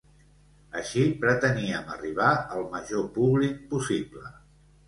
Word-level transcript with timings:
Així 0.79 1.03
preteníem 1.25 1.93
arribar 1.97 2.31
al 2.57 2.65
major 2.73 3.07
públic 3.19 3.61
possible. 3.75 4.27